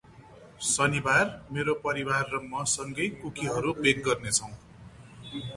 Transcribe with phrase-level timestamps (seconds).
[0.69, 1.27] शनिबार,
[1.51, 4.53] मेरो परिवार र म सँगै कुकीहरू बेक गर्नेछौं।